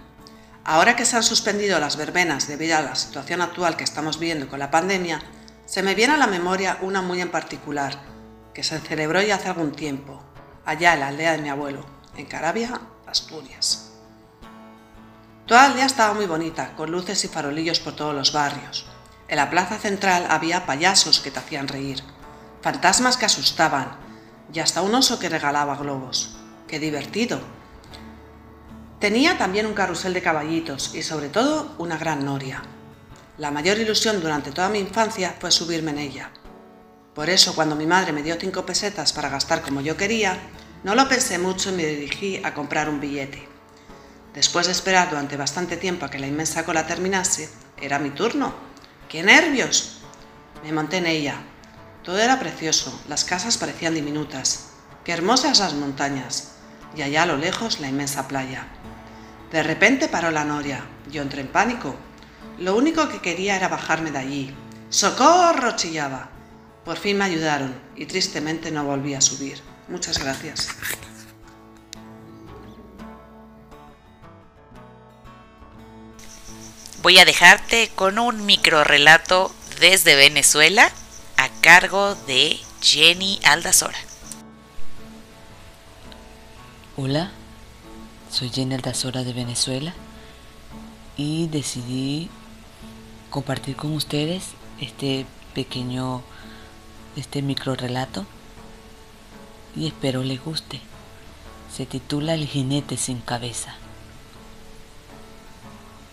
Ahora 0.64 0.96
que 0.96 1.04
se 1.04 1.18
han 1.18 1.24
suspendido 1.24 1.78
las 1.78 1.98
verbenas 1.98 2.48
debido 2.48 2.78
a 2.78 2.82
la 2.82 2.96
situación 2.96 3.42
actual 3.42 3.76
que 3.76 3.84
estamos 3.84 4.20
viviendo 4.20 4.48
con 4.48 4.60
la 4.60 4.72
pandemia, 4.72 5.22
se 5.66 5.84
me 5.84 5.94
viene 5.94 6.14
a 6.14 6.18
la 6.18 6.28
memoria 6.28 6.78
una 6.80 7.02
muy 7.02 7.20
en 7.20 7.32
particular, 7.32 8.02
que 8.54 8.64
se 8.64 8.80
celebró 8.80 9.22
ya 9.22 9.36
hace 9.36 9.50
algún 9.50 9.74
tiempo, 9.74 10.24
allá 10.64 10.94
en 10.94 11.02
la 11.02 11.10
aldea 11.10 11.34
de 11.34 11.42
mi 11.42 11.50
abuelo, 11.50 11.86
en 12.16 12.28
Carabia, 12.28 12.80
Asturias. 13.06 13.87
Toda 15.48 15.62
la 15.62 15.68
aldea 15.70 15.86
estaba 15.86 16.14
muy 16.14 16.26
bonita, 16.26 16.74
con 16.76 16.92
luces 16.92 17.24
y 17.24 17.30
farolillos 17.30 17.80
por 17.80 17.96
todos 17.96 18.14
los 18.14 18.34
barrios. 18.34 18.86
En 19.30 19.38
la 19.38 19.50
plaza 19.50 19.78
central 19.78 20.28
había 20.30 20.66
payasos 20.66 21.22
que 21.22 21.32
te 21.32 21.40
hacían 21.40 21.70
reír, 21.70 22.04
fantasmas 22.62 23.16
que 23.16 23.28
asustaban 23.28 23.96
y 24.54 24.60
hasta 24.60 24.82
un 24.82 24.94
oso 24.94 25.20
que 25.20 25.30
regalaba 25.30 25.78
globos. 25.78 26.36
¡Qué 26.68 26.80
divertido! 26.80 27.40
Tenía 29.00 29.38
también 29.38 29.68
un 29.68 29.74
carrusel 29.74 30.14
de 30.14 30.22
caballitos 30.22 30.94
y 30.94 31.02
sobre 31.02 31.30
todo 31.30 31.74
una 31.78 31.98
gran 31.98 32.26
noria. 32.26 32.64
La 33.38 33.50
mayor 33.50 33.78
ilusión 33.78 34.20
durante 34.20 34.52
toda 34.52 34.68
mi 34.68 34.80
infancia 34.80 35.34
fue 35.40 35.50
subirme 35.50 35.92
en 35.92 36.00
ella. 36.00 36.32
Por 37.16 37.30
eso 37.30 37.56
cuando 37.56 37.78
mi 37.78 37.86
madre 37.86 38.12
me 38.12 38.22
dio 38.22 38.36
cinco 38.38 38.66
pesetas 38.66 39.14
para 39.14 39.30
gastar 39.30 39.62
como 39.62 39.80
yo 39.80 39.96
quería, 39.96 40.38
no 40.84 40.94
lo 40.94 41.08
pensé 41.08 41.40
mucho 41.40 41.70
y 41.70 41.74
me 41.76 41.86
dirigí 41.86 42.42
a 42.44 42.54
comprar 42.54 42.90
un 42.90 43.00
billete. 43.00 43.57
Después 44.38 44.68
de 44.68 44.72
esperar 44.72 45.10
durante 45.10 45.36
bastante 45.36 45.78
tiempo 45.78 46.06
a 46.06 46.12
que 46.12 46.20
la 46.20 46.28
inmensa 46.28 46.64
cola 46.64 46.86
terminase, 46.86 47.50
era 47.82 47.98
mi 47.98 48.12
turno. 48.12 48.54
¡Qué 49.10 49.24
nervios! 49.24 49.98
Me 50.64 50.72
monté 50.72 50.98
en 50.98 51.08
ella. 51.08 51.38
Todo 52.04 52.20
era 52.20 52.38
precioso, 52.38 53.02
las 53.10 53.26
casas 53.26 53.58
parecían 53.58 53.96
diminutas. 53.96 54.74
¡Qué 55.04 55.12
hermosas 55.12 55.58
las 55.58 55.74
montañas! 55.74 56.52
Y 56.96 57.02
allá 57.02 57.24
a 57.24 57.26
lo 57.26 57.38
lejos 57.38 57.80
la 57.80 57.88
inmensa 57.88 58.28
playa. 58.28 58.68
De 59.52 59.64
repente 59.64 60.08
paró 60.08 60.30
la 60.30 60.46
noria. 60.46 60.86
Yo 61.12 61.24
entré 61.24 61.42
en 61.42 61.48
pánico. 61.48 61.96
Lo 62.60 62.76
único 62.76 63.10
que 63.10 63.22
quería 63.22 63.56
era 63.56 63.70
bajarme 63.70 64.12
de 64.12 64.20
allí. 64.20 64.56
¡Socorro! 64.92 65.76
chillaba. 65.76 66.30
Por 66.86 66.98
fin 66.98 67.18
me 67.18 67.26
ayudaron 67.26 67.74
y 67.96 68.06
tristemente 68.06 68.70
no 68.70 68.84
volví 68.84 69.16
a 69.16 69.22
subir. 69.22 69.64
Muchas 69.88 70.20
gracias. 70.20 70.68
Voy 77.08 77.20
a 77.20 77.24
dejarte 77.24 77.90
con 77.96 78.20
un 78.20 78.46
micro 78.46 78.84
relato 78.84 79.50
desde 79.80 80.18
Venezuela 80.18 80.92
a 81.38 81.48
cargo 81.62 82.16
de 82.28 82.60
Jenny 82.82 83.40
Aldazora. 83.46 83.98
Hola, 86.98 87.32
soy 88.30 88.50
Jenny 88.50 88.76
Aldazora 88.76 89.24
de 89.24 89.32
Venezuela 89.32 89.94
y 91.16 91.48
decidí 91.48 92.30
compartir 93.30 93.78
con 93.78 93.94
ustedes 93.94 94.44
este 94.82 95.26
pequeño, 95.56 96.24
este 97.16 97.42
micro 97.42 97.76
relato 97.76 98.26
y 99.78 99.88
espero 99.88 100.24
les 100.24 100.44
guste. 100.44 100.82
Se 101.74 101.86
titula 101.86 102.34
El 102.34 102.48
jinete 102.48 102.98
sin 102.98 103.22
cabeza. 103.22 103.78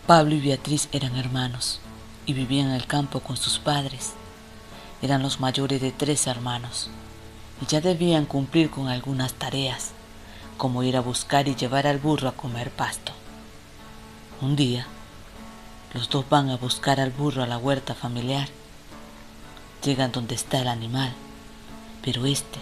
Pablo 0.06 0.34
y 0.34 0.40
Beatriz 0.40 0.90
eran 0.92 1.16
hermanos 1.16 1.80
y 2.26 2.34
vivían 2.34 2.66
en 2.66 2.74
el 2.74 2.86
campo 2.86 3.20
con 3.20 3.38
sus 3.38 3.58
padres. 3.58 4.12
Eran 5.00 5.22
los 5.22 5.40
mayores 5.40 5.80
de 5.80 5.92
tres 5.92 6.26
hermanos 6.26 6.90
y 7.62 7.64
ya 7.64 7.80
debían 7.80 8.26
cumplir 8.26 8.68
con 8.68 8.88
algunas 8.88 9.32
tareas, 9.32 9.92
como 10.58 10.82
ir 10.82 10.98
a 10.98 11.00
buscar 11.00 11.48
y 11.48 11.54
llevar 11.54 11.86
al 11.86 11.96
burro 11.96 12.28
a 12.28 12.32
comer 12.32 12.70
pasto. 12.70 13.12
Un 14.42 14.56
día, 14.56 14.86
los 15.94 16.10
dos 16.10 16.28
van 16.28 16.50
a 16.50 16.58
buscar 16.58 17.00
al 17.00 17.10
burro 17.10 17.42
a 17.42 17.46
la 17.46 17.56
huerta 17.56 17.94
familiar. 17.94 18.48
Llegan 19.82 20.12
donde 20.12 20.34
está 20.34 20.60
el 20.60 20.68
animal, 20.68 21.14
pero 22.02 22.26
este 22.26 22.58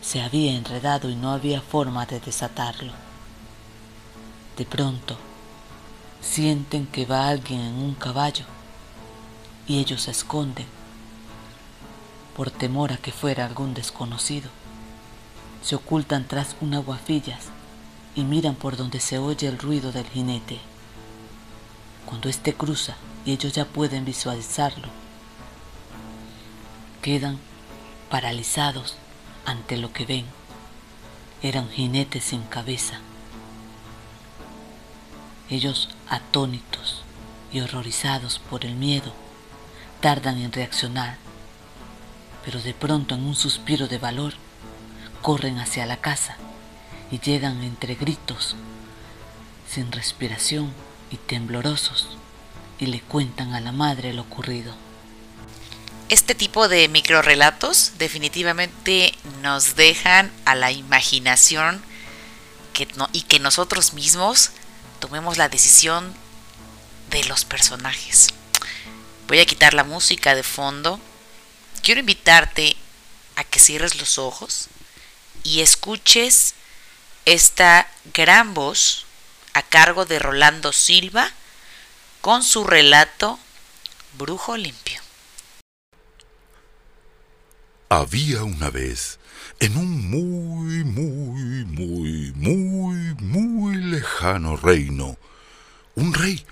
se 0.00 0.22
había 0.22 0.56
enredado 0.56 1.08
y 1.08 1.14
no 1.14 1.30
había 1.30 1.60
forma 1.60 2.04
de 2.06 2.18
desatarlo. 2.18 2.92
De 4.56 4.64
pronto, 4.64 5.16
sienten 6.20 6.86
que 6.86 7.06
va 7.06 7.28
alguien 7.28 7.60
en 7.60 7.74
un 7.74 7.94
caballo 7.94 8.44
y 9.66 9.78
ellos 9.78 10.02
se 10.02 10.10
esconden 10.10 10.66
por 12.36 12.50
temor 12.50 12.92
a 12.92 12.96
que 12.96 13.12
fuera 13.12 13.44
algún 13.44 13.74
desconocido. 13.74 14.50
Se 15.62 15.74
ocultan 15.74 16.26
tras 16.26 16.56
unas 16.60 16.84
guafillas 16.84 17.46
y 18.14 18.24
miran 18.24 18.54
por 18.54 18.76
donde 18.76 19.00
se 19.00 19.18
oye 19.18 19.46
el 19.46 19.58
ruido 19.58 19.92
del 19.92 20.06
jinete. 20.06 20.58
Cuando 22.06 22.28
éste 22.28 22.54
cruza 22.54 22.96
y 23.24 23.32
ellos 23.32 23.52
ya 23.52 23.66
pueden 23.66 24.04
visualizarlo, 24.04 24.88
quedan 27.02 27.38
paralizados 28.10 28.96
ante 29.44 29.76
lo 29.76 29.92
que 29.92 30.06
ven. 30.06 30.24
Era 31.42 31.60
un 31.60 31.70
jinete 31.70 32.20
sin 32.20 32.42
cabeza 32.42 33.00
ellos, 35.50 35.88
atónitos 36.08 37.02
y 37.52 37.60
horrorizados 37.60 38.38
por 38.38 38.64
el 38.64 38.74
miedo, 38.76 39.12
tardan 40.00 40.38
en 40.38 40.52
reaccionar, 40.52 41.18
pero 42.44 42.60
de 42.60 42.72
pronto 42.72 43.16
en 43.16 43.24
un 43.24 43.34
suspiro 43.34 43.88
de 43.88 43.98
valor, 43.98 44.34
corren 45.20 45.58
hacia 45.58 45.86
la 45.86 45.98
casa 45.98 46.36
y 47.10 47.18
llegan 47.18 47.62
entre 47.62 47.96
gritos, 47.96 48.56
sin 49.68 49.92
respiración 49.92 50.72
y 51.10 51.16
temblorosos, 51.16 52.16
y 52.78 52.86
le 52.86 53.00
cuentan 53.00 53.52
a 53.52 53.60
la 53.60 53.72
madre 53.72 54.14
lo 54.14 54.22
ocurrido. 54.22 54.74
Este 56.08 56.34
tipo 56.34 56.68
de 56.68 56.88
microrelatos 56.88 57.92
definitivamente 57.98 59.14
nos 59.42 59.76
dejan 59.76 60.32
a 60.44 60.54
la 60.54 60.72
imaginación 60.72 61.82
y 63.12 63.22
que 63.22 63.38
nosotros 63.38 63.92
mismos 63.92 64.52
tomemos 65.00 65.38
la 65.38 65.48
decisión 65.48 66.14
de 67.10 67.24
los 67.24 67.44
personajes. 67.44 68.28
Voy 69.26 69.40
a 69.40 69.46
quitar 69.46 69.74
la 69.74 69.84
música 69.84 70.34
de 70.34 70.42
fondo. 70.42 71.00
Quiero 71.82 72.00
invitarte 72.00 72.76
a 73.36 73.44
que 73.44 73.58
cierres 73.58 73.96
los 73.96 74.18
ojos 74.18 74.68
y 75.42 75.60
escuches 75.60 76.54
esta 77.24 77.90
gran 78.12 78.54
voz 78.54 79.06
a 79.54 79.62
cargo 79.62 80.04
de 80.04 80.18
Rolando 80.18 80.72
Silva 80.72 81.30
con 82.20 82.44
su 82.44 82.64
relato 82.64 83.38
Brujo 84.18 84.56
Limpio. 84.56 85.00
Había 87.88 88.44
una 88.44 88.70
vez 88.70 89.19
en 89.60 89.76
un 89.76 90.10
muy, 90.10 90.84
muy, 90.84 91.64
muy, 91.66 92.32
muy, 92.34 93.14
muy 93.20 93.76
lejano 93.76 94.56
reino, 94.56 95.18
un 95.94 96.14
rey 96.14 96.44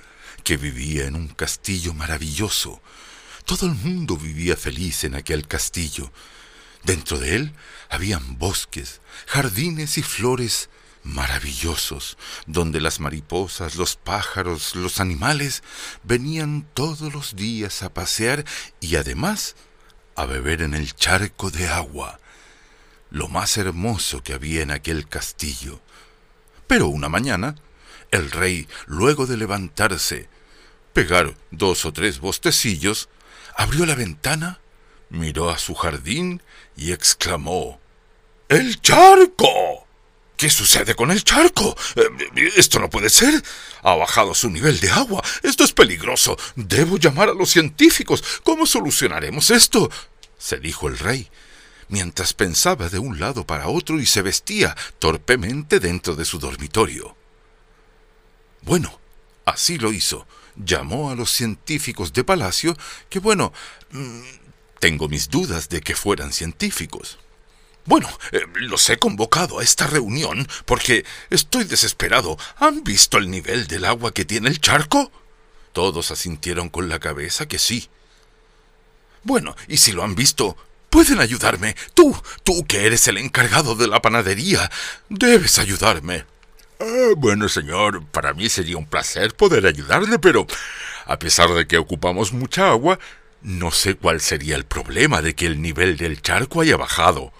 que 0.44 0.58
vivía 0.58 1.06
en 1.06 1.16
un 1.16 1.28
castillo 1.28 1.94
maravilloso. 1.94 2.82
Todo 3.46 3.64
el 3.64 3.74
mundo 3.74 4.18
vivía 4.18 4.56
feliz 4.56 5.04
en 5.04 5.14
aquel 5.14 5.48
castillo. 5.48 6.12
Dentro 6.84 7.18
de 7.18 7.36
él 7.36 7.54
habían 7.88 8.36
bosques, 8.36 9.00
jardines 9.26 9.96
y 9.96 10.02
flores 10.02 10.68
maravillosos, 11.02 12.18
donde 12.46 12.82
las 12.82 13.00
mariposas, 13.00 13.76
los 13.76 13.96
pájaros, 13.96 14.76
los 14.76 15.00
animales 15.00 15.62
venían 16.04 16.68
todos 16.74 17.10
los 17.14 17.36
días 17.36 17.82
a 17.82 17.94
pasear 17.94 18.44
y 18.80 18.96
además 18.96 19.56
a 20.14 20.26
beber 20.26 20.60
en 20.60 20.74
el 20.74 20.94
charco 20.94 21.50
de 21.50 21.68
agua, 21.68 22.20
lo 23.10 23.28
más 23.28 23.56
hermoso 23.56 24.22
que 24.22 24.34
había 24.34 24.62
en 24.62 24.70
aquel 24.70 25.08
castillo. 25.08 25.80
Pero 26.66 26.88
una 26.88 27.08
mañana, 27.08 27.54
el 28.10 28.30
rey, 28.30 28.68
luego 28.86 29.26
de 29.26 29.36
levantarse, 29.36 30.28
pegar 30.92 31.34
dos 31.50 31.84
o 31.84 31.92
tres 31.92 32.20
bostecillos, 32.20 33.08
abrió 33.56 33.86
la 33.86 33.94
ventana, 33.94 34.60
miró 35.10 35.50
a 35.50 35.58
su 35.58 35.74
jardín 35.74 36.42
y 36.76 36.92
exclamó 36.92 37.80
¡El 38.48 38.80
charco! 38.80 39.86
¿Qué 40.36 40.50
sucede 40.50 40.94
con 40.94 41.10
el 41.10 41.24
charco? 41.24 41.76
Eh, 41.96 42.52
esto 42.56 42.78
no 42.78 42.88
puede 42.88 43.10
ser. 43.10 43.42
Ha 43.82 43.96
bajado 43.96 44.34
su 44.34 44.48
nivel 44.48 44.78
de 44.78 44.88
agua. 44.88 45.20
Esto 45.42 45.64
es 45.64 45.72
peligroso. 45.72 46.38
Debo 46.54 46.96
llamar 46.96 47.28
a 47.28 47.34
los 47.34 47.50
científicos. 47.50 48.22
¿Cómo 48.44 48.64
solucionaremos 48.64 49.50
esto? 49.50 49.90
se 50.38 50.58
dijo 50.58 50.88
el 50.88 50.98
rey, 50.98 51.28
mientras 51.88 52.32
pensaba 52.32 52.88
de 52.88 52.98
un 52.98 53.18
lado 53.18 53.46
para 53.46 53.68
otro 53.68 54.00
y 54.00 54.06
se 54.06 54.22
vestía 54.22 54.76
torpemente 54.98 55.80
dentro 55.80 56.14
de 56.14 56.24
su 56.24 56.38
dormitorio. 56.38 57.16
Bueno, 58.62 59.00
así 59.44 59.78
lo 59.78 59.92
hizo. 59.92 60.26
Llamó 60.56 61.10
a 61.10 61.14
los 61.14 61.30
científicos 61.30 62.12
de 62.12 62.24
palacio, 62.24 62.76
que 63.08 63.20
bueno, 63.20 63.52
mm, 63.90 64.22
tengo 64.80 65.08
mis 65.08 65.28
dudas 65.28 65.68
de 65.68 65.80
que 65.80 65.94
fueran 65.94 66.32
científicos. 66.32 67.18
Bueno, 67.84 68.08
eh, 68.32 68.42
los 68.54 68.90
he 68.90 68.98
convocado 68.98 69.60
a 69.60 69.62
esta 69.62 69.86
reunión 69.86 70.46
porque 70.66 71.06
estoy 71.30 71.64
desesperado. 71.64 72.36
¿Han 72.58 72.84
visto 72.84 73.16
el 73.16 73.30
nivel 73.30 73.66
del 73.66 73.86
agua 73.86 74.12
que 74.12 74.26
tiene 74.26 74.50
el 74.50 74.60
charco? 74.60 75.10
Todos 75.72 76.10
asintieron 76.10 76.68
con 76.68 76.88
la 76.88 76.98
cabeza 76.98 77.46
que 77.46 77.58
sí. 77.58 77.88
Bueno, 79.22 79.56
y 79.68 79.78
si 79.78 79.92
lo 79.92 80.04
han 80.04 80.14
visto, 80.14 80.56
pueden 80.90 81.20
ayudarme. 81.20 81.76
Tú, 81.94 82.16
tú 82.44 82.64
que 82.66 82.86
eres 82.86 83.08
el 83.08 83.18
encargado 83.18 83.74
de 83.74 83.88
la 83.88 84.02
panadería, 84.02 84.70
debes 85.08 85.58
ayudarme. 85.58 86.24
Ah, 86.80 87.12
bueno, 87.16 87.48
señor, 87.48 88.04
para 88.06 88.34
mí 88.34 88.48
sería 88.48 88.76
un 88.76 88.86
placer 88.86 89.34
poder 89.34 89.66
ayudarle, 89.66 90.18
pero 90.18 90.46
a 91.06 91.18
pesar 91.18 91.50
de 91.54 91.66
que 91.66 91.78
ocupamos 91.78 92.32
mucha 92.32 92.70
agua, 92.70 92.98
no 93.42 93.70
sé 93.70 93.96
cuál 93.96 94.20
sería 94.20 94.56
el 94.56 94.64
problema 94.64 95.22
de 95.22 95.34
que 95.34 95.46
el 95.46 95.60
nivel 95.60 95.96
del 95.96 96.22
charco 96.22 96.60
haya 96.60 96.76
bajado. 96.76 97.32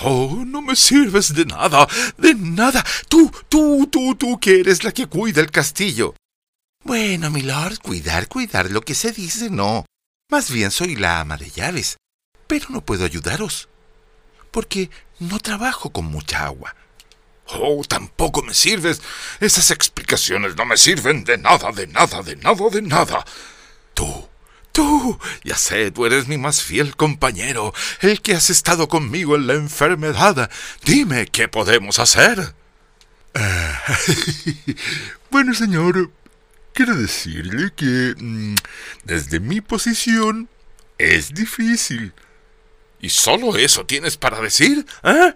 Oh, 0.00 0.42
no 0.46 0.62
me 0.62 0.74
sirves 0.74 1.34
de 1.34 1.44
nada, 1.44 1.86
de 2.16 2.34
nada. 2.34 2.84
Tú, 3.08 3.30
tú, 3.48 3.88
tú, 3.90 4.14
tú, 4.14 4.38
que 4.40 4.60
eres 4.60 4.84
la 4.84 4.92
que 4.92 5.06
cuida 5.06 5.40
el 5.40 5.50
castillo. 5.50 6.14
Bueno, 6.84 7.30
milord, 7.30 7.78
cuidar, 7.78 8.26
cuidar, 8.28 8.70
lo 8.70 8.80
que 8.80 8.94
se 8.94 9.12
dice 9.12 9.50
no. 9.50 9.84
Más 10.30 10.50
bien 10.50 10.70
soy 10.70 10.96
la 10.96 11.20
ama 11.20 11.36
de 11.36 11.50
llaves. 11.50 11.98
Pero 12.52 12.66
no 12.68 12.84
puedo 12.84 13.06
ayudaros. 13.06 13.70
Porque 14.50 14.90
no 15.18 15.40
trabajo 15.40 15.90
con 15.90 16.04
mucha 16.04 16.44
agua. 16.44 16.76
Oh, 17.46 17.82
tampoco 17.88 18.42
me 18.42 18.52
sirves. 18.52 19.00
Esas 19.40 19.70
explicaciones 19.70 20.54
no 20.54 20.66
me 20.66 20.76
sirven 20.76 21.24
de 21.24 21.38
nada, 21.38 21.72
de 21.72 21.86
nada, 21.86 22.22
de 22.22 22.36
nada, 22.36 22.68
de 22.70 22.82
nada. 22.82 23.24
Tú, 23.94 24.28
Tú, 24.70 25.18
ya 25.42 25.56
sé, 25.56 25.90
tú 25.92 26.04
eres 26.04 26.28
mi 26.28 26.36
más 26.36 26.62
fiel 26.62 26.94
compañero, 26.94 27.72
el 28.02 28.20
que 28.20 28.34
has 28.34 28.50
estado 28.50 28.86
conmigo 28.86 29.34
en 29.36 29.46
la 29.46 29.54
enfermedad. 29.54 30.50
Dime, 30.84 31.28
¿qué 31.28 31.48
podemos 31.48 31.98
hacer? 31.98 32.54
Ah, 33.34 33.82
bueno, 35.30 35.54
señor, 35.54 36.10
quiero 36.74 36.96
decirle 36.96 37.72
que 37.74 38.14
mm, 38.18 38.56
desde 39.04 39.40
mi 39.40 39.62
posición 39.62 40.50
es 40.98 41.32
difícil. 41.32 42.12
¿Y 43.02 43.10
solo 43.10 43.56
eso 43.56 43.84
tienes 43.84 44.16
para 44.16 44.40
decir? 44.40 44.86
¿Eh? 45.02 45.34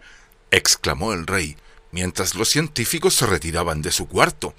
exclamó 0.53 1.13
el 1.13 1.27
rey, 1.27 1.57
mientras 1.91 2.37
los 2.37 2.49
científicos 2.49 3.15
se 3.15 3.27
retiraban 3.27 3.83
de 3.83 3.91
su 3.91 4.07
cuarto. 4.07 4.55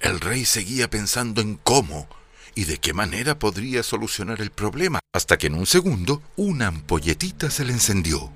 El 0.00 0.20
rey 0.20 0.44
seguía 0.44 0.88
pensando 0.88 1.40
en 1.40 1.56
cómo 1.56 2.08
y 2.54 2.64
de 2.64 2.78
qué 2.78 2.92
manera 2.92 3.40
podría 3.40 3.82
solucionar 3.82 4.40
el 4.40 4.52
problema, 4.52 5.00
hasta 5.12 5.36
que 5.36 5.48
en 5.48 5.54
un 5.54 5.66
segundo 5.66 6.22
una 6.36 6.68
ampolletita 6.68 7.50
se 7.50 7.64
le 7.64 7.72
encendió. 7.72 8.32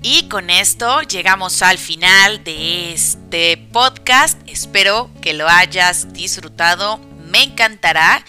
Y 0.00 0.28
con 0.28 0.50
esto 0.50 1.02
llegamos 1.02 1.62
al 1.62 1.78
final 1.78 2.44
de 2.44 2.92
este 2.92 3.56
podcast. 3.72 4.40
Espero 4.46 5.10
que 5.20 5.34
lo 5.34 5.48
hayas 5.48 6.12
disfrutado. 6.12 7.00
Me 7.28 7.42
encantará 7.42 8.24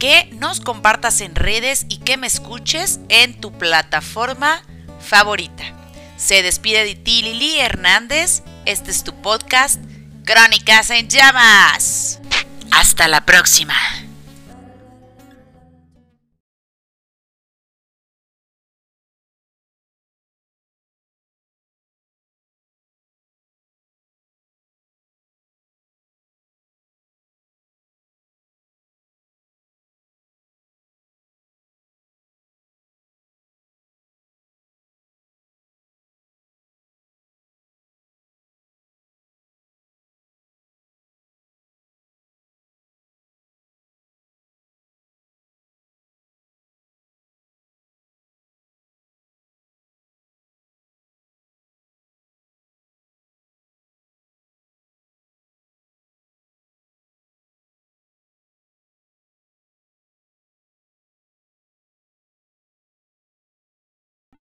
que 0.00 0.28
nos 0.32 0.60
compartas 0.60 1.20
en 1.20 1.36
redes 1.36 1.86
y 1.88 1.98
que 1.98 2.16
me 2.16 2.26
escuches 2.26 2.98
en 3.10 3.40
tu 3.40 3.52
plataforma 3.52 4.64
favorita. 4.98 5.62
Se 6.16 6.42
despide 6.42 6.84
de 6.84 6.96
ti 6.96 7.22
Lili 7.22 7.60
Hernández. 7.60 8.42
Este 8.64 8.90
es 8.90 9.04
tu 9.04 9.14
podcast 9.22 9.80
Crónicas 10.24 10.90
en 10.90 11.08
Llamas. 11.08 12.18
Hasta 12.72 13.08
la 13.08 13.24
próxima. 13.24 13.74